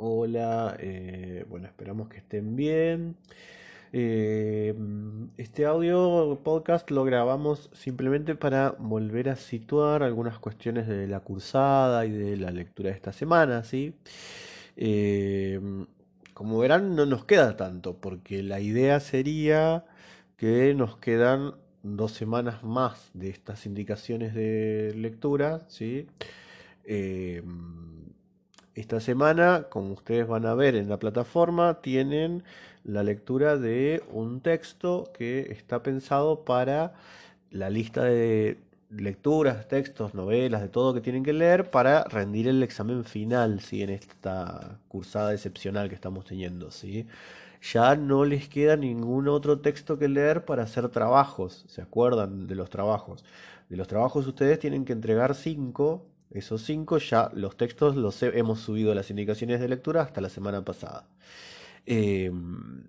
Hola, 0.00 0.76
eh, 0.78 1.44
bueno, 1.48 1.66
esperamos 1.66 2.08
que 2.08 2.18
estén 2.18 2.54
bien. 2.54 3.16
Eh, 3.92 4.72
este 5.36 5.66
audio 5.66 6.40
podcast 6.44 6.88
lo 6.92 7.02
grabamos 7.02 7.68
simplemente 7.72 8.36
para 8.36 8.76
volver 8.78 9.28
a 9.28 9.34
situar 9.34 10.04
algunas 10.04 10.38
cuestiones 10.38 10.86
de 10.86 11.08
la 11.08 11.18
cursada 11.18 12.06
y 12.06 12.12
de 12.12 12.36
la 12.36 12.52
lectura 12.52 12.90
de 12.90 12.94
esta 12.94 13.12
semana, 13.12 13.64
¿sí? 13.64 13.92
Eh, 14.76 15.60
como 16.32 16.58
verán, 16.60 16.94
no 16.94 17.04
nos 17.04 17.24
queda 17.24 17.56
tanto, 17.56 17.96
porque 17.96 18.44
la 18.44 18.60
idea 18.60 19.00
sería 19.00 19.84
que 20.36 20.74
nos 20.74 20.96
quedan 20.98 21.54
dos 21.82 22.12
semanas 22.12 22.62
más 22.62 23.10
de 23.14 23.30
estas 23.30 23.66
indicaciones 23.66 24.32
de 24.34 24.92
lectura, 24.96 25.62
¿sí? 25.68 26.06
Esta 28.80 29.00
semana, 29.00 29.66
como 29.70 29.94
ustedes 29.94 30.26
van 30.26 30.46
a 30.46 30.54
ver 30.54 30.74
en 30.74 30.88
la 30.88 30.98
plataforma, 30.98 31.80
tienen 31.80 32.44
la 32.84 33.02
lectura 33.02 33.56
de 33.56 34.02
un 34.12 34.40
texto 34.40 35.10
que 35.16 35.52
está 35.52 35.82
pensado 35.82 36.44
para 36.44 36.94
la 37.50 37.70
lista 37.70 38.04
de 38.04 38.58
lecturas, 38.90 39.68
textos, 39.68 40.14
novelas, 40.14 40.62
de 40.62 40.68
todo 40.68 40.94
que 40.94 41.00
tienen 41.00 41.24
que 41.24 41.32
leer 41.32 41.70
para 41.70 42.04
rendir 42.04 42.48
el 42.48 42.62
examen 42.62 43.04
final, 43.04 43.60
¿sí? 43.60 43.82
En 43.82 43.90
esta 43.90 44.78
cursada 44.88 45.34
excepcional 45.34 45.88
que 45.88 45.94
estamos 45.94 46.24
teniendo, 46.24 46.70
¿sí? 46.70 47.06
Ya 47.60 47.96
no 47.96 48.24
les 48.24 48.48
queda 48.48 48.76
ningún 48.76 49.28
otro 49.28 49.60
texto 49.60 49.98
que 49.98 50.08
leer 50.08 50.44
para 50.44 50.62
hacer 50.62 50.88
trabajos, 50.88 51.64
¿se 51.68 51.82
acuerdan 51.82 52.46
de 52.46 52.54
los 52.54 52.70
trabajos? 52.70 53.24
De 53.68 53.76
los 53.76 53.88
trabajos 53.88 54.26
ustedes 54.26 54.58
tienen 54.58 54.84
que 54.84 54.92
entregar 54.92 55.34
cinco, 55.34 56.06
esos 56.30 56.62
cinco 56.62 56.98
ya 56.98 57.30
los 57.34 57.56
textos 57.56 57.96
los 57.96 58.22
hemos 58.22 58.60
subido 58.60 58.94
las 58.94 59.10
indicaciones 59.10 59.60
de 59.60 59.68
lectura 59.68 60.02
hasta 60.02 60.20
la 60.20 60.28
semana 60.28 60.64
pasada. 60.64 61.08
Em, 61.86 62.88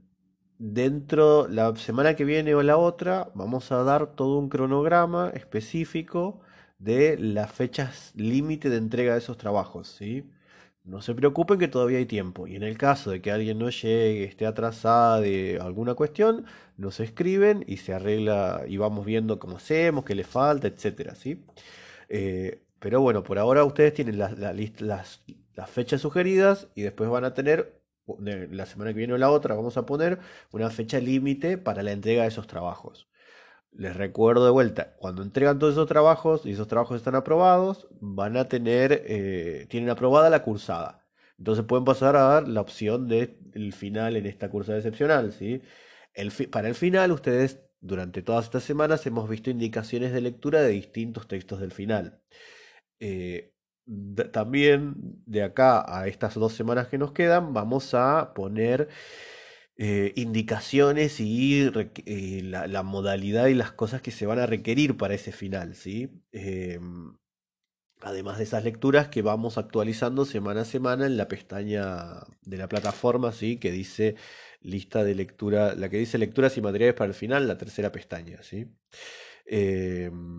dentro, 0.58 1.48
la 1.48 1.76
semana 1.76 2.16
que 2.16 2.26
viene 2.26 2.54
o 2.56 2.64
la 2.64 2.78
otra, 2.78 3.32
vamos 3.36 3.72
a 3.72 3.84
dar 3.84 4.16
todo 4.16 4.38
un 4.40 4.50
cronograma 4.50 5.30
específico 5.34 6.42
de 6.80 7.18
las 7.18 7.52
fechas 7.52 8.14
límite 8.16 8.70
de 8.70 8.78
entrega 8.78 9.14
de 9.14 9.20
esos 9.20 9.38
trabajos, 9.38 9.88
¿sí? 9.90 10.30
No 10.84 11.02
se 11.02 11.14
preocupen 11.14 11.60
que 11.60 11.68
todavía 11.68 12.00
hay 12.00 12.06
tiempo. 12.06 12.48
Y 12.48 12.56
en 12.56 12.64
el 12.64 12.78
caso 12.78 13.12
de 13.12 13.22
que 13.22 13.32
alguien 13.32 13.60
no 13.60 13.70
llegue, 13.70 14.24
esté 14.26 14.46
atrasada 14.46 15.22
de 15.22 15.60
alguna 15.62 15.94
cuestión, 15.96 16.46
nos 16.78 17.00
escriben 17.00 17.64
y 17.68 17.78
se 17.78 17.94
arregla 17.94 18.64
y 18.68 18.78
vamos 18.78 19.06
viendo 19.06 19.40
cómo 19.40 19.58
hacemos, 19.58 20.06
qué 20.06 20.16
le 20.16 20.24
falta, 20.24 20.68
etcétera, 20.68 21.16
¿sí? 21.16 21.46
Eh, 22.10 22.64
pero 22.80 23.02
bueno, 23.02 23.24
por 23.24 23.40
ahora 23.40 23.64
ustedes 23.66 23.94
tienen 23.94 24.18
las, 24.18 25.22
fechas 25.68 26.02
sugeridas 26.02 26.68
y 26.76 26.84
después 26.84 27.10
van 27.10 27.26
a 27.26 27.34
tener 27.34 27.82
la 28.18 28.66
semana 28.66 28.92
que 28.92 29.00
viene 29.00 29.14
o 29.14 29.18
la 29.18 29.30
otra 29.30 29.56
vamos 29.56 29.78
a 29.78 29.86
poner 29.86 30.20
una 30.52 30.70
fecha 30.70 31.00
límite 31.00 31.58
para 31.58 31.84
la 31.84 31.92
entrega 31.92 32.24
de 32.24 32.30
esos 32.30 32.48
trabajos. 32.48 33.08
Les 33.72 33.96
recuerdo 33.96 34.46
de 34.46 34.52
vuelta, 34.52 34.96
cuando 34.98 35.22
entregan 35.22 35.60
todos 35.60 35.74
esos 35.74 35.88
trabajos 35.88 36.46
y 36.46 36.52
esos 36.52 36.68
trabajos 36.68 36.98
están 36.98 37.16
aprobados, 37.16 37.88
van 38.00 38.36
a 38.38 38.46
tener, 38.46 39.04
eh, 39.06 39.68
tienen 39.70 39.90
aprobada 39.90 40.30
la 40.30 40.44
cursada. 40.44 41.06
Entonces 41.38 41.66
pueden 41.66 41.86
pasar 41.86 42.16
a 42.16 42.24
dar 42.24 42.48
la 42.48 42.62
opción 42.62 43.08
del 43.08 43.74
final 43.74 44.16
en 44.18 44.26
esta 44.26 44.50
cursada 44.50 44.80
excepcional. 44.80 45.32
¿sí? 45.32 45.62
Para 46.52 46.68
el 46.68 46.76
final, 46.76 47.12
ustedes 47.12 47.60
durante 47.82 48.22
todas 48.22 48.46
estas 48.46 48.64
semanas 48.64 49.06
hemos 49.06 49.30
visto 49.30 49.50
indicaciones 49.50 50.12
de 50.12 50.22
lectura 50.22 50.62
de 50.62 50.70
distintos 50.70 51.28
textos 51.28 51.60
del 51.62 51.72
final. 51.72 52.20
Eh, 53.00 53.54
también 54.32 54.96
de 55.26 55.44
acá 55.44 55.84
a 55.88 56.08
estas 56.08 56.36
dos 56.36 56.54
semanas 56.54 56.88
que 56.88 56.98
nos 56.98 57.12
quedan, 57.12 57.54
vamos 57.54 57.94
a 57.94 58.34
poner 58.34 58.90
eh, 59.78 60.14
indicaciones 60.16 61.20
y 61.20 61.72
eh, 62.06 62.42
la, 62.44 62.84
modalidad 62.84 63.48
y 63.48 63.54
las 63.56 63.72
cosas 63.72 64.02
que 64.02 64.12
se 64.12 64.26
van 64.26 64.40
a 64.40 64.46
requerir 64.46 64.98
para 64.98 65.14
ese 65.16 65.32
final, 65.32 65.74
¿sí? 65.76 66.10
Em, 66.32 67.16
además 68.02 68.38
de 68.38 68.44
esas 68.46 68.64
lecturas 68.64 69.10
que 69.10 69.22
vamos 69.22 69.58
actualizando 69.58 70.26
semana 70.26 70.62
a 70.62 70.66
semana 70.66 71.06
en 71.06 71.18
la 71.18 71.28
pestaña 71.28 72.22
de 72.44 72.58
la 72.58 72.68
plataforma, 72.70 73.32
¿sí? 73.32 73.58
Que 73.58 73.72
dice 73.72 74.16
lista 74.62 75.04
de 75.04 75.16
lectura, 75.16 75.76
la 75.76 75.90
que 75.90 75.98
dice 75.98 76.18
lecturas 76.18 76.58
y 76.58 76.62
materiales 76.62 76.96
para 76.96 77.10
el 77.10 77.16
final, 77.16 77.48
la 77.48 77.58
tercera 77.58 77.92
pestaña, 77.92 78.44
¿sí? 78.44 78.68
Em, 79.46 80.39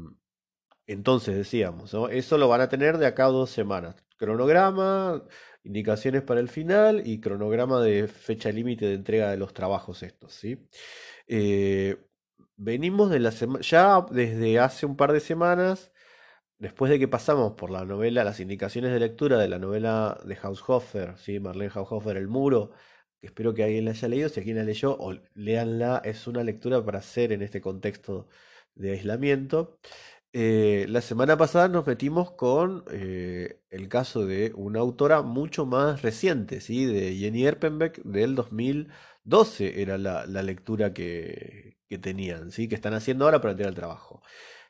entonces 0.92 1.36
decíamos, 1.36 1.94
eso 2.10 2.38
lo 2.38 2.48
van 2.48 2.60
a 2.60 2.68
tener 2.68 2.98
de 2.98 3.06
acá 3.06 3.26
a 3.26 3.28
dos 3.28 3.50
semanas. 3.50 3.96
Cronograma, 4.16 5.24
indicaciones 5.62 6.22
para 6.22 6.40
el 6.40 6.48
final 6.48 7.06
y 7.06 7.20
cronograma 7.20 7.80
de 7.80 8.08
fecha 8.08 8.50
límite 8.50 8.86
de 8.86 8.94
entrega 8.94 9.30
de 9.30 9.36
los 9.36 9.54
trabajos 9.54 10.02
estos, 10.02 10.32
¿sí? 10.34 10.58
Eh, 11.26 11.96
venimos 12.56 13.10
de 13.10 13.20
la 13.20 13.32
semana, 13.32 13.60
ya 13.62 14.04
desde 14.10 14.58
hace 14.58 14.86
un 14.86 14.96
par 14.96 15.12
de 15.12 15.20
semanas, 15.20 15.92
después 16.58 16.90
de 16.90 16.98
que 16.98 17.08
pasamos 17.08 17.52
por 17.54 17.70
la 17.70 17.84
novela, 17.84 18.24
las 18.24 18.40
indicaciones 18.40 18.92
de 18.92 19.00
lectura 19.00 19.38
de 19.38 19.48
la 19.48 19.58
novela 19.58 20.20
de 20.24 20.36
Haushofer, 20.42 21.18
¿sí? 21.18 21.40
Marlene 21.40 21.72
Haushofer, 21.74 22.16
El 22.16 22.28
Muro, 22.28 22.72
que 23.20 23.28
espero 23.28 23.54
que 23.54 23.64
alguien 23.64 23.84
la 23.84 23.92
haya 23.92 24.08
leído, 24.08 24.28
si 24.28 24.40
alguien 24.40 24.56
la 24.56 24.64
leyó, 24.64 24.96
o 24.98 25.14
leanla, 25.34 26.02
es 26.04 26.26
una 26.26 26.44
lectura 26.44 26.84
para 26.84 26.98
hacer 27.00 27.32
en 27.32 27.42
este 27.42 27.60
contexto 27.60 28.28
de 28.74 28.92
aislamiento. 28.92 29.78
Eh, 30.32 30.86
la 30.88 31.00
semana 31.00 31.36
pasada 31.36 31.66
nos 31.68 31.84
metimos 31.86 32.30
con 32.30 32.84
eh, 32.92 33.60
el 33.68 33.88
caso 33.88 34.26
de 34.26 34.52
una 34.54 34.78
autora 34.78 35.22
mucho 35.22 35.66
más 35.66 36.02
reciente, 36.02 36.60
¿sí? 36.60 36.84
de 36.84 37.16
Jenny 37.16 37.44
Erpenbeck 37.46 38.00
del 38.04 38.36
2012 38.36 39.82
era 39.82 39.98
la, 39.98 40.24
lectura 40.42 40.92
que, 40.92 41.78
tenían, 42.00 42.52
¿sí? 42.52 42.68
que 42.68 42.76
están 42.76 42.94
haciendo 42.94 43.24
ahora 43.24 43.40
para 43.40 43.56
tener 43.56 43.70
el 43.70 43.74
trabajo. 43.74 44.22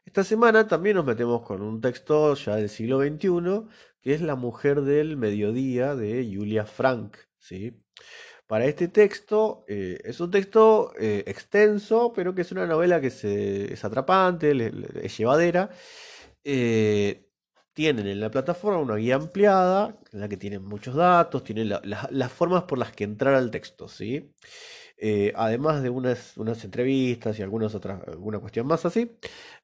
Esta 0.07 0.25
semana 0.25 0.67
también 0.67 0.97
nos 0.97 1.05
metemos 1.05 1.43
con 1.43 1.61
un 1.61 1.81
texto 1.83 2.35
ya 2.35 2.57
del 2.57 2.71
siglo 2.71 3.01
XXI, 3.03 3.69
que 4.01 4.15
es 4.15 4.23
La 4.23 4.37
mujer 4.37 4.81
del 4.81 5.19
mediodía 5.19 5.95
de 5.95 6.31
Julia 6.35 6.65
Frank. 6.65 7.19
¿sí? 7.39 7.83
Para 8.51 8.65
este 8.65 8.89
texto, 8.89 9.65
eh, 9.69 10.01
es 10.03 10.19
un 10.19 10.33
texto 10.33 10.93
eh, 10.99 11.23
extenso, 11.29 12.13
pero 12.13 12.35
que 12.35 12.43
es 12.43 12.51
una 12.51 12.67
novela 12.67 13.01
que 13.01 13.07
es 13.07 13.85
atrapante, 13.85 14.51
es 15.05 15.17
llevadera. 15.17 15.71
Eh, 16.43 17.29
tienen 17.75 18.09
en 18.09 18.19
la 18.19 18.29
plataforma 18.33 18.81
una 18.81 18.97
guía 18.97 19.15
ampliada, 19.15 19.97
en 20.13 20.19
la 20.19 20.29
que 20.29 20.37
tienen 20.37 20.65
muchos 20.65 20.97
datos, 20.97 21.45
tienen 21.45 21.69
las 21.69 22.33
formas 22.33 22.65
por 22.65 22.79
las 22.79 22.91
que 22.91 23.05
entrar 23.05 23.35
al 23.35 23.53
texto, 23.53 23.87
¿sí? 23.87 24.35
además 25.37 25.85
de 25.85 25.91
unas, 25.91 26.37
unas, 26.37 26.65
entrevistas 26.65 27.39
y 27.39 27.43
algunas 27.43 27.77
otras, 27.77 28.03
alguna 28.09 28.41
cuestión 28.41 28.67
más 28.67 28.85
así, 28.85 29.13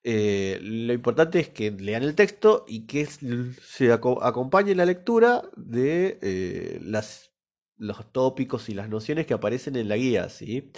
lo 0.04 0.92
importante 0.92 1.40
es 1.40 1.48
que 1.48 1.72
lean 1.72 2.04
el 2.04 2.14
texto 2.14 2.64
y 2.68 2.86
que 2.86 3.04
se 3.06 3.92
acompañe 3.92 4.76
la 4.76 4.86
lectura 4.86 5.42
de 5.56 6.78
las 6.82 7.35
los 7.78 8.12
tópicos 8.12 8.68
y 8.68 8.74
las 8.74 8.88
nociones 8.88 9.26
que 9.26 9.34
aparecen 9.34 9.76
en 9.76 9.88
la 9.88 9.96
guía, 9.96 10.28
¿sí? 10.28 10.72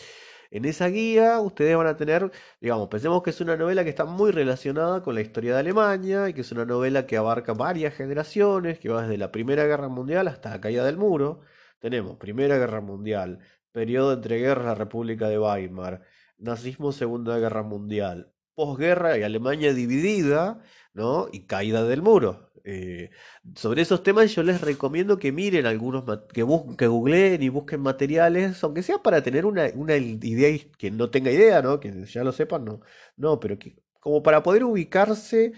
En 0.51 0.65
esa 0.65 0.89
guía 0.89 1.41
ustedes 1.41 1.77
van 1.77 1.87
a 1.89 1.97
tener, 1.97 2.31
digamos, 2.61 2.89
pensemos 2.89 3.23
que 3.23 3.31
es 3.31 3.41
una 3.41 3.57
novela 3.57 3.85
que 3.85 3.91
está 3.91 4.05
muy 4.07 4.31
relacionada 4.31 5.03
con 5.03 5.15
la 5.15 5.21
historia 5.21 5.53
de 5.55 5.61
Alemania 5.61 6.29
y 6.29 6.35
que 6.35 6.41
es 6.41 6.53
una 6.53 6.65
novela 6.65 7.07
que 7.07 7.17
abarca 7.19 7.53
varias 7.53 7.95
generaciones, 7.95 8.79
que 8.79 8.89
va 8.89 9.03
desde 9.03 9.19
la 9.19 9.31
Primera 9.31 9.67
Guerra 9.67 9.89
Mundial 9.89 10.27
hasta 10.29 10.51
la 10.51 10.61
caída 10.61 10.85
del 10.85 10.97
muro. 10.97 11.41
Tenemos 11.81 12.17
Primera 12.17 12.57
Guerra 12.59 12.81
Mundial, 12.81 13.41
periodo 13.73 14.15
entre 14.15 14.39
guerras, 14.39 14.65
la 14.67 14.75
República 14.75 15.29
de 15.29 15.39
Weimar, 15.39 16.03
nazismo, 16.39 16.93
Segunda 16.93 17.39
Guerra 17.39 17.63
Mundial, 17.63 18.33
posguerra 18.55 19.19
y 19.19 19.23
Alemania 19.23 19.75
dividida, 19.75 20.61
¿no? 20.95 21.29
Y 21.31 21.47
caída 21.47 21.85
del 21.85 22.03
muro. 22.03 22.48
Eh, 22.71 23.11
sobre 23.57 23.81
esos 23.81 24.03
temas 24.03 24.35
yo 24.35 24.43
les 24.43 24.61
recomiendo 24.61 25.19
que 25.19 25.33
miren 25.33 25.65
algunos, 25.65 26.05
que, 26.35 26.45
que 26.77 26.87
googleen 26.87 27.43
y 27.43 27.49
busquen 27.49 27.81
materiales, 27.81 28.63
aunque 28.63 28.83
sea 28.83 28.99
para 29.03 29.23
tener 29.23 29.47
una, 29.47 29.69
idea 29.97 30.59
que 30.77 30.91
no 30.91 31.09
tenga 31.09 31.31
idea, 31.31 31.63
¿no? 31.63 31.81
Que 31.81 32.05
ya 32.05 32.23
lo 32.25 32.33
sepan, 32.33 32.67
no. 32.67 32.81
No, 33.17 33.41
pero 33.41 33.59
que, 33.59 33.77
como 34.01 34.23
para 34.23 34.43
poder 34.43 34.65
ubicarse 34.65 35.53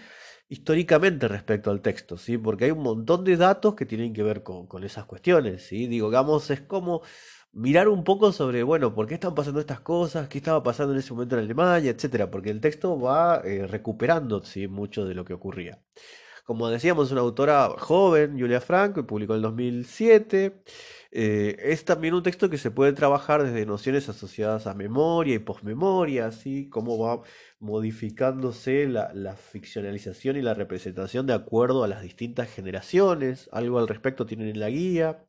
históricamente 0.47 1.27
respecto 1.27 1.69
al 1.69 1.81
texto, 1.81 2.17
¿sí? 2.17 2.37
Porque 2.37 2.65
hay 2.65 2.71
un 2.71 2.83
montón 2.83 3.25
de 3.25 3.35
datos 3.35 3.75
que 3.75 3.85
tienen 3.85 4.13
que 4.13 4.23
ver 4.23 4.41
con, 4.43 4.67
con 4.67 4.85
esas 4.85 5.03
cuestiones, 5.05 5.63
¿sí? 5.63 5.87
Digo, 5.87 6.07
digamos, 6.09 6.49
es 6.49 6.61
como 6.61 7.01
mirar 7.51 7.89
un 7.89 8.03
poco 8.05 8.31
sobre, 8.31 8.63
bueno, 8.63 8.93
por 8.95 9.07
qué 9.07 9.15
están 9.15 9.35
pasando 9.35 9.59
estas 9.59 9.81
cosas, 9.81 10.29
qué 10.29 10.37
estaba 10.37 10.63
pasando 10.63 10.93
en 10.93 10.99
ese 10.99 11.13
momento 11.13 11.37
en 11.37 11.43
Alemania, 11.43 11.91
etcétera, 11.91 12.31
porque 12.31 12.51
el 12.51 12.61
texto 12.61 12.97
va 12.99 13.41
eh, 13.43 13.67
recuperando, 13.67 14.43
¿sí? 14.43 14.67
Mucho 14.67 15.05
de 15.05 15.13
lo 15.15 15.25
que 15.25 15.33
ocurría. 15.33 15.81
Como 16.45 16.69
decíamos, 16.69 17.07
es 17.07 17.11
una 17.11 17.21
autora 17.21 17.69
joven, 17.77 18.39
Julia 18.39 18.61
Frank, 18.61 18.95
que 18.95 19.03
publicó 19.03 19.33
en 19.33 19.37
el 19.37 19.41
2007. 19.43 20.63
Eh, 21.13 21.57
es 21.59 21.85
también 21.85 22.13
un 22.13 22.23
texto 22.23 22.49
que 22.49 22.57
se 22.57 22.71
puede 22.71 22.93
trabajar 22.93 23.43
desde 23.43 23.65
nociones 23.65 24.07
asociadas 24.09 24.65
a 24.67 24.73
memoria 24.73 25.35
y 25.35 25.39
posmemoria, 25.39 26.27
así 26.27 26.69
como 26.69 26.97
va 26.97 27.21
modificándose 27.59 28.87
la, 28.87 29.35
ficcionalización 29.35 30.37
y 30.37 30.41
la 30.41 30.53
representación 30.53 31.27
de 31.27 31.33
acuerdo 31.33 31.83
a 31.83 31.87
las 31.87 32.01
distintas 32.01 32.49
generaciones. 32.49 33.49
Algo 33.51 33.79
al 33.79 33.87
respecto 33.87 34.25
tienen 34.25 34.47
en 34.49 34.59
la 34.59 34.69
guía. 34.69 35.25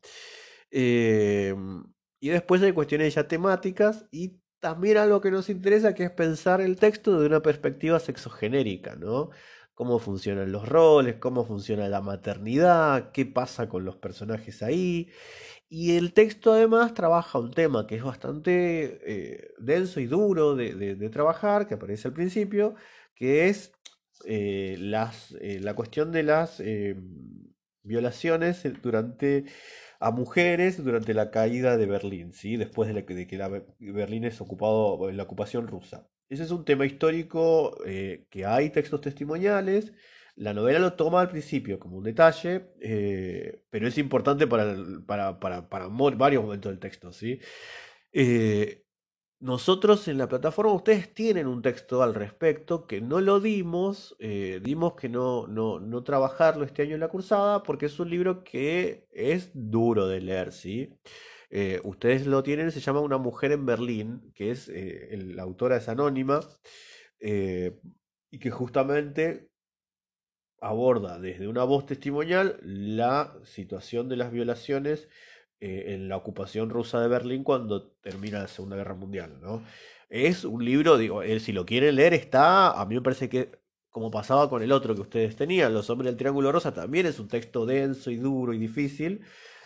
Em, 0.71 1.83
y 2.19 2.29
después 2.29 2.61
hay 2.61 2.71
cuestiones 2.71 3.13
ya 3.15 3.27
temáticas 3.27 4.05
y 4.11 4.39
también 4.59 4.97
algo 4.97 5.19
que 5.21 5.29
nos 5.29 5.49
interesa 5.49 5.93
que 5.93 6.05
es 6.05 6.11
pensar 6.11 6.61
el 6.61 6.77
texto 6.77 7.19
de 7.19 7.27
una 7.27 7.41
perspectiva 7.41 7.99
sexogenérica, 7.99 8.95
¿no? 8.95 9.29
Cómo 9.73 9.99
funcionan 9.99 10.51
los 10.51 10.67
roles, 10.69 11.15
cómo 11.15 11.45
funciona 11.45 11.89
la 11.89 12.01
maternidad, 12.01 13.11
qué 13.11 13.25
pasa 13.25 13.67
con 13.69 13.85
los 13.85 13.97
personajes 13.97 14.61
ahí. 14.61 15.09
Y 15.69 15.97
el 15.97 16.13
texto 16.13 16.53
además 16.53 16.93
trabaja 16.93 17.39
un 17.39 17.51
tema 17.51 17.87
que 17.87 17.95
es 17.95 18.03
bastante 18.03 18.99
eh, 19.05 19.53
denso 19.57 19.99
y 19.99 20.05
duro 20.05 20.55
de, 20.55 21.09
trabajar, 21.09 21.67
que 21.67 21.73
aparece 21.73 22.07
al 22.09 22.13
principio, 22.13 22.75
que 23.15 23.49
es 23.49 23.71
eh, 24.25 24.75
eh, 24.77 25.59
la 25.61 25.75
cuestión 25.75 26.11
de 26.11 26.23
las 26.23 26.61
violaciones 27.81 28.63
durante 28.83 29.45
a 30.03 30.11
mujeres 30.11 30.83
durante 30.83 31.13
la 31.13 31.31
caída 31.31 31.77
de 31.77 31.85
Berlín, 31.85 32.33
¿sí? 32.33 32.57
después 32.57 32.93
de, 32.93 33.05
que 33.05 33.63
Berlín 33.79 34.25
es 34.25 34.41
ocupado 34.41 35.09
la 35.11 35.23
ocupación 35.23 35.67
rusa. 35.67 36.09
Ese 36.33 36.43
es 36.43 36.51
un 36.51 36.65
tema 36.65 36.85
histórico 36.85 37.77
que 38.29 38.45
hay 38.45 38.69
textos 38.69 39.01
testimoniales 39.01 39.93
la 40.35 40.53
novela 40.53 40.79
lo 40.79 40.93
toma 40.93 41.21
al 41.21 41.29
principio 41.29 41.79
como 41.79 41.97
un 41.97 42.03
detalle, 42.03 42.73
eh, 42.81 43.63
pero 43.69 43.87
es 43.87 43.97
importante 43.99 44.47
para, 44.47 44.73
varios 46.17 46.43
momentos 46.43 46.71
del 46.71 46.79
texto. 46.79 47.13
¿sí? 47.13 47.39
Eh, 48.11 48.83
nosotros 49.39 50.07
en 50.07 50.17
la 50.17 50.27
plataforma, 50.27 50.73
ustedes 50.73 51.13
tienen 51.13 51.45
un 51.45 51.61
texto 51.61 52.01
al 52.01 52.15
respecto 52.15 52.87
que 52.87 52.99
no 52.99 53.21
lo 53.21 53.39
dimos, 53.39 54.15
eh, 54.19 54.59
dimos 54.63 54.95
que 54.95 55.07
no, 55.07 55.45
no, 55.45 55.79
no, 55.79 56.03
trabajarlo 56.03 56.65
este 56.65 56.81
año 56.81 56.95
en 56.95 57.01
la 57.01 57.09
cursada 57.09 57.61
porque 57.61 57.85
es 57.85 57.99
un 57.99 58.09
libro 58.09 58.43
que 58.43 59.07
es 59.11 59.51
duro 59.53 60.07
de 60.07 60.21
leer, 60.21 60.51
¿sí? 60.51 60.97
Ustedes 61.83 62.25
lo 62.25 62.41
tienen, 62.41 62.71
se 62.71 62.79
llama 62.79 63.01
Una 63.01 63.17
mujer 63.17 63.51
en 63.51 63.65
Berlín, 63.65 64.31
que 64.33 64.49
es, 64.51 64.71
la 65.11 65.43
autora 65.43 65.77
es 65.77 65.87
anónima, 65.87 66.39
y 67.19 68.39
que 68.39 68.49
justamente 68.49 69.49
aborda 70.63 71.19
desde 71.19 71.47
una 71.47 71.65
voz 71.65 71.85
testimonial 71.85 72.57
la 72.63 73.37
situación 73.43 74.07
de 74.07 74.15
las 74.15 74.31
violaciones 74.31 75.09
eh, 75.59 75.93
en 75.93 76.07
la 76.07 76.15
ocupación 76.15 76.69
rusa 76.69 77.01
de 77.01 77.09
Berlín 77.09 77.43
cuando 77.43 77.91
termina 78.01 78.39
la 78.39 78.47
Segunda 78.47 78.77
Guerra 78.77 78.95
Mundial. 78.95 79.39
¿no? 79.41 79.61
Es 80.09 80.45
un 80.45 80.63
libro, 80.63 80.97
digo, 80.97 81.21
eh, 81.21 81.39
si 81.41 81.51
lo 81.51 81.65
quieren 81.65 81.95
leer 81.95 82.13
está, 82.13 82.71
a 82.71 82.85
mí 82.85 82.95
me 82.95 83.01
parece 83.01 83.27
que 83.27 83.61
como 83.89 84.09
pasaba 84.09 84.49
con 84.49 84.63
el 84.63 84.71
otro 84.71 84.95
que 84.95 85.01
ustedes 85.01 85.35
tenían, 85.35 85.73
Los 85.73 85.89
Hombres 85.89 86.07
del 86.07 86.17
Triángulo 86.17 86.51
Rosa, 86.51 86.73
también 86.73 87.05
es 87.05 87.19
un 87.19 87.27
texto 87.27 87.65
denso 87.65 88.09
y 88.09 88.15
duro 88.15 88.53
y 88.53 88.57
difícil. 88.57 89.21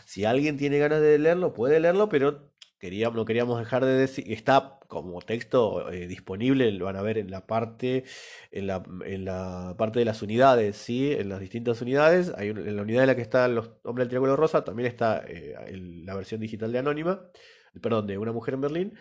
Si 0.08 0.24
alguien 0.24 0.56
tiene 0.56 0.80
ganas 0.80 1.02
de 1.02 1.20
leerlo, 1.20 1.54
puede 1.54 1.82
leerlo, 1.82 2.08
pero 2.08 2.54
queríamos, 2.80 3.18
no 3.18 3.26
queríamos 3.26 3.60
dejar 3.60 3.84
de 3.84 3.92
decir, 3.92 4.32
está 4.32 4.80
como 4.88 5.20
texto 5.22 5.92
eh, 5.92 6.08
disponible, 6.08 6.72
lo 6.72 6.86
van 6.86 6.96
a 6.96 7.02
ver 7.02 7.18
en 7.18 7.30
la 7.30 7.46
parte, 7.46 8.06
en 8.52 8.68
la, 8.68 8.84
en 9.06 9.26
la, 9.26 9.76
parte 9.78 10.00
de 10.00 10.06
las 10.06 10.22
unidades, 10.22 10.78
¿sí? 10.78 11.12
en 11.12 11.28
las 11.28 11.42
distintas 11.42 11.82
unidades, 11.82 12.32
hay 12.38 12.52
en 12.52 12.78
la 12.78 12.84
unidad 12.84 13.04
en 13.04 13.08
la 13.08 13.16
que 13.18 13.22
están 13.22 13.54
los 13.54 13.72
hombres 13.84 14.06
del 14.06 14.12
Triángulo 14.12 14.38
Rosa, 14.38 14.64
también 14.64 14.88
está 14.88 15.26
eh, 15.28 15.56
la 16.06 16.16
versión 16.16 16.40
digital 16.40 16.72
de 16.72 16.80
Anónima, 16.80 17.30
perdón, 17.82 18.08
de 18.08 18.18
Una 18.18 18.32
Mujer 18.32 18.54
en 18.54 18.62
Berlín. 18.62 19.00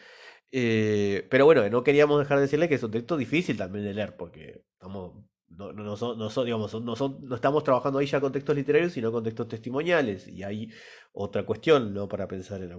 Eh, 0.51 1.25
pero 1.31 1.45
bueno, 1.45 1.69
no 1.69 1.85
queríamos 1.85 2.19
dejar 2.19 2.39
de 2.39 2.43
decirle 2.43 2.69
que 2.69 2.75
es 2.75 2.83
un 2.83 2.91
texto 2.91 3.17
difícil 3.17 3.57
también 3.57 3.85
de 3.85 3.95
leer, 3.95 4.17
porque 4.17 4.65
estamos 4.73 5.25
no, 5.57 5.73
no, 5.73 5.97
son, 5.97 6.19
no, 6.19 6.29
son, 6.31 6.45
digamos, 6.45 6.75
no, 6.83 6.97
son, 6.97 7.19
no 7.23 7.35
estamos 7.35 7.65
trabajando 7.65 7.99
ahí 7.99 8.07
ya 8.07 8.21
con 8.21 8.33
textos 8.33 8.57
literarios, 8.57 8.93
sino 8.93 9.11
con 9.11 9.25
textos 9.25 9.49
testimoniales. 9.49 10.29
Y 10.29 10.43
hay 10.43 10.71
otra 11.13 11.47
cuestión, 11.47 11.95
¿no? 11.95 12.09
Para 12.09 12.29
pensar 12.29 12.63
en 12.63 12.73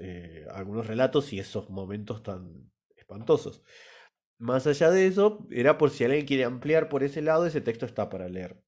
eh, 0.00 0.46
algunos 0.52 0.86
relatos 0.86 1.32
y 1.32 1.38
esos 1.38 1.70
momentos 1.70 2.22
tan 2.22 2.70
espantosos. 2.96 3.62
Más 4.38 4.66
allá 4.66 4.90
de 4.90 5.06
eso, 5.06 5.46
era 5.50 5.78
por 5.78 5.90
si 5.90 6.04
alguien 6.04 6.26
quiere 6.26 6.44
ampliar 6.44 6.88
por 6.88 7.04
ese 7.04 7.22
lado, 7.22 7.46
ese 7.46 7.60
texto 7.60 7.86
está 7.86 8.08
para 8.08 8.28
leer. 8.28 8.60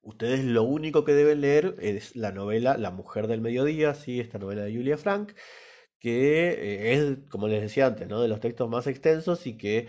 Ustedes 0.00 0.44
lo 0.44 0.62
único 0.62 1.04
que 1.04 1.12
deben 1.12 1.40
leer 1.40 1.76
es 1.80 2.16
la 2.16 2.30
novela 2.32 2.78
La 2.78 2.90
mujer 2.92 3.26
del 3.26 3.40
mediodía, 3.40 3.92
¿sí? 3.94 4.20
esta 4.20 4.38
novela 4.38 4.62
de 4.62 4.74
Julia 4.74 4.96
Frank, 4.96 5.32
que 5.98 6.48
eh, 6.50 6.94
es, 6.94 7.18
como 7.28 7.48
les 7.48 7.60
decía 7.60 7.86
antes, 7.86 8.08
¿no? 8.08 8.22
de 8.22 8.28
los 8.28 8.40
textos 8.40 8.70
más 8.70 8.86
extensos 8.86 9.46
y 9.46 9.58
que 9.58 9.88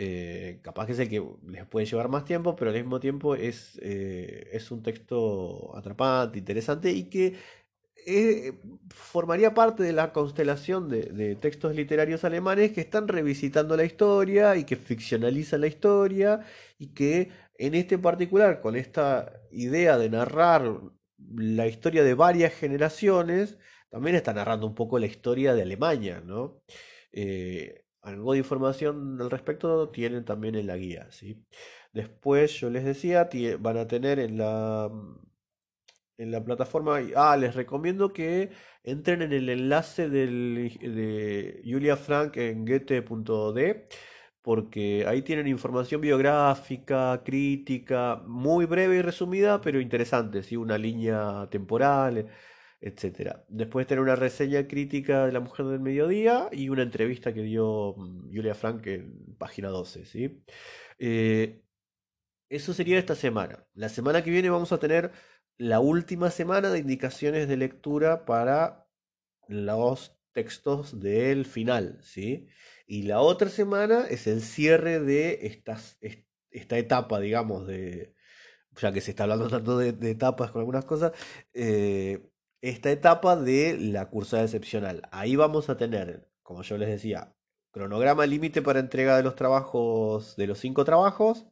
eh, 0.00 0.60
capaz 0.62 0.86
que 0.86 0.92
es 0.92 0.98
el 1.00 1.08
que 1.08 1.20
les 1.48 1.66
puede 1.66 1.84
llevar 1.84 2.08
más 2.08 2.24
tiempo, 2.24 2.54
pero 2.54 2.70
al 2.70 2.76
mismo 2.76 3.00
tiempo 3.00 3.34
es, 3.34 3.80
eh, 3.82 4.48
es 4.52 4.70
un 4.70 4.80
texto 4.80 5.76
atrapante, 5.76 6.38
interesante 6.38 6.92
y 6.92 7.10
que 7.10 7.34
eh, 8.06 8.54
formaría 8.90 9.54
parte 9.54 9.82
de 9.82 9.92
la 9.92 10.12
constelación 10.12 10.88
de, 10.88 11.34
textos 11.36 11.74
literarios 11.74 12.22
alemanes 12.24 12.72
que 12.72 12.80
están 12.80 13.08
revisitando 13.08 13.76
la 13.76 13.84
historia 13.84 14.54
y 14.56 14.64
que 14.64 14.76
ficcionalizan 14.76 15.62
la 15.62 15.66
historia 15.66 16.46
y 16.78 16.94
que 16.94 17.30
en 17.56 17.74
este 17.74 17.98
particular, 17.98 18.60
con 18.60 18.76
esta 18.76 19.42
idea 19.50 19.98
de 19.98 20.10
narrar 20.10 20.80
la 21.34 21.66
historia 21.66 22.04
de 22.04 22.14
varias 22.14 22.54
generaciones, 22.54 23.58
también 23.90 24.14
está 24.16 24.32
narrando 24.32 24.66
un 24.66 24.74
poco 24.76 24.98
la 25.00 25.06
historia 25.06 25.54
de 25.54 25.62
Alemania, 25.62 26.22
¿no? 26.24 26.62
Algo 28.02 28.32
de 28.32 28.38
información 28.38 29.18
al 29.20 29.30
respecto 29.30 29.90
tienen 29.90 30.24
también 30.24 30.54
en 30.54 30.66
la 30.66 30.76
guía, 30.76 31.10
¿sí? 31.10 31.44
Después 31.92 32.52
yo 32.60 32.70
les 32.70 32.84
decía, 32.84 33.28
van 33.60 33.76
a 33.78 33.86
tener 33.86 34.18
en 34.18 34.38
la, 34.38 34.90
en 36.18 36.30
la 36.32 36.44
plataforma, 36.44 37.00
ah, 37.16 37.36
les 37.36 37.54
recomiendo 37.54 38.12
que 38.12 38.50
entren 38.82 39.22
en 39.22 39.32
el 39.32 39.48
enlace 39.48 40.08
de 40.08 41.62
Julia 41.64 41.96
Frank 41.96 42.36
en 42.36 42.64
goethe.de 42.64 43.88
porque 44.48 45.04
ahí 45.06 45.20
tienen 45.22 45.46
información 45.46 46.00
biográfica, 46.00 47.22
crítica, 47.22 48.22
muy 48.26 48.64
breve 48.64 48.96
y 48.96 49.02
resumida, 49.02 49.60
pero 49.60 49.78
interesante, 49.78 50.42
¿sí? 50.42 50.56
una 50.56 50.78
línea 50.78 51.46
temporal, 51.50 52.28
etcétera. 52.80 53.44
Después 53.48 53.86
tener 53.86 54.02
una 54.02 54.16
reseña 54.16 54.66
crítica 54.68 55.26
de 55.26 55.32
La 55.32 55.40
Mujer 55.40 55.66
del 55.66 55.80
Mediodía 55.80 56.48
y 56.52 56.68
una 56.68 56.82
entrevista 56.82 57.32
que 57.34 57.42
dio 57.42 57.94
mm, 57.96 58.34
Julia 58.34 58.54
Frank 58.54 58.86
en 58.86 59.36
página 59.38 59.68
12, 59.68 60.04
¿sí? 60.04 60.42
Eh, 60.98 61.62
eso 62.48 62.72
sería 62.74 62.98
esta 62.98 63.14
semana. 63.14 63.66
La 63.74 63.88
semana 63.88 64.22
que 64.22 64.30
viene 64.30 64.50
vamos 64.50 64.72
a 64.72 64.78
tener 64.78 65.12
la 65.58 65.80
última 65.80 66.30
semana 66.30 66.70
de 66.70 66.78
indicaciones 66.78 67.48
de 67.48 67.56
lectura 67.56 68.24
para 68.24 68.86
los 69.48 70.16
textos 70.32 71.00
del 71.00 71.46
final, 71.46 71.98
¿sí? 72.02 72.48
Y 72.86 73.02
la 73.02 73.20
otra 73.20 73.48
semana 73.50 74.06
es 74.08 74.26
el 74.26 74.40
cierre 74.42 75.00
de 75.00 75.62
esta 76.50 76.78
etapa, 76.78 77.20
digamos, 77.20 77.66
de, 77.66 78.14
ya 78.80 78.92
que 78.92 79.00
se 79.00 79.10
está 79.10 79.24
hablando 79.24 79.48
tanto 79.48 79.78
de, 79.78 80.10
etapas 80.10 80.50
con 80.50 80.60
algunas 80.60 80.84
cosas, 80.84 81.12
eh, 81.52 82.30
esta 82.60 82.90
etapa 82.90 83.36
de 83.36 83.78
la 83.78 84.08
cursada 84.10 84.44
excepcional. 84.44 85.02
Ahí 85.12 85.36
vamos 85.36 85.68
a 85.70 85.76
tener, 85.76 86.28
como 86.42 86.62
yo 86.62 86.78
les 86.78 86.88
decía, 86.88 87.34
cronograma 87.70 88.26
límite 88.26 88.62
para 88.62 88.80
entrega 88.80 89.16
de 89.16 89.22
los 89.22 89.36
trabajos, 89.36 90.36
de 90.36 90.46
los 90.46 90.58
cinco 90.58 90.84
trabajos, 90.84 91.46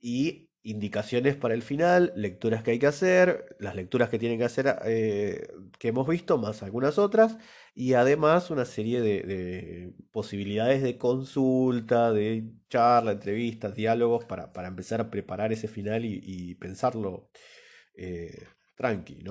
y 0.00 0.48
indicaciones 0.62 1.36
para 1.36 1.54
el 1.54 1.62
final, 1.62 2.12
lecturas 2.14 2.62
que 2.62 2.72
hay 2.72 2.78
que 2.78 2.86
hacer, 2.86 3.56
las 3.58 3.74
lecturas 3.74 4.10
que 4.10 4.18
tienen 4.18 4.38
que 4.38 4.44
hacer 4.44 4.76
eh, 4.84 5.48
que 5.78 5.88
hemos 5.88 6.06
visto, 6.06 6.36
más 6.38 6.62
algunas 6.62 6.98
otras, 6.98 7.38
y 7.74 7.94
además 7.94 8.50
una 8.50 8.64
serie 8.64 9.00
de, 9.00 9.94
posibilidades 10.10 10.82
de 10.82 10.98
consulta, 10.98 12.12
de 12.12 12.50
charla, 12.68 13.12
entrevistas, 13.12 13.74
diálogos, 13.74 14.24
para, 14.26 14.50
empezar 14.66 15.00
a 15.00 15.10
preparar 15.10 15.52
ese 15.52 15.68
final 15.68 16.04
y, 16.04 16.54
pensarlo 16.56 17.30
eh, 17.94 18.46
tranqui. 18.76 19.22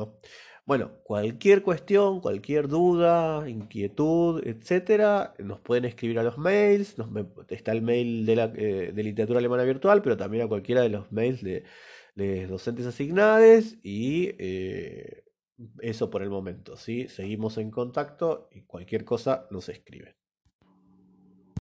Bueno, 0.67 0.91
cualquier 1.03 1.63
cuestión, 1.63 2.19
cualquier 2.19 2.67
duda, 2.67 3.49
inquietud, 3.49 4.45
etcétera, 4.45 5.33
nos 5.39 5.61
pueden 5.61 5.85
escribir 5.85 6.19
a 6.19 6.23
los 6.23 6.37
mails. 6.37 6.95
está 7.47 7.71
el 7.71 7.81
mail 7.81 8.25
de, 8.25 8.35
la, 8.35 8.51
eh, 8.53 8.91
de 8.93 9.03
literatura 9.03 9.39
alemana 9.39 9.63
virtual, 9.63 10.01
pero 10.01 10.17
también 10.17 10.43
a 10.43 10.49
cualquiera 10.49 10.81
de 10.81 10.89
los 10.89 11.09
mails 11.09 11.41
de, 11.41 11.63
docentes 12.47 12.85
asignados. 12.85 13.77
Y 13.81 14.31
eh, 14.39 15.23
eso 15.79 16.09
por 16.09 16.21
el 16.21 16.29
momento, 16.29 16.75
¿sí? 16.75 17.07
Seguimos 17.07 17.57
en 17.57 17.71
contacto 17.71 18.49
y 18.51 18.63
cualquier 18.63 19.05
cosa 19.05 19.47
nos 19.51 19.69
escriben. 19.69 20.15